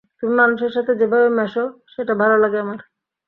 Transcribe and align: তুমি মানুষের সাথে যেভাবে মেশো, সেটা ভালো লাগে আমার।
তুমি 0.19 0.33
মানুষের 0.35 0.71
সাথে 0.73 0.91
যেভাবে 0.99 1.27
মেশো, 1.37 1.63
সেটা 1.93 2.13
ভালো 2.21 2.35
লাগে 2.43 2.57
আমার। 2.59 2.79